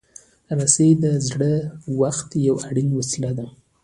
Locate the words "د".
1.03-1.05